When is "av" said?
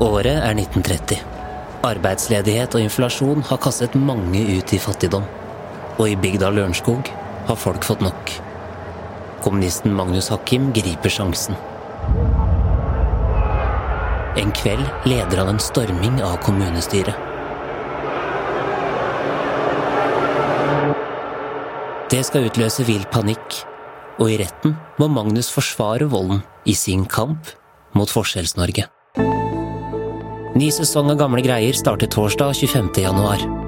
16.24-16.38, 31.12-31.18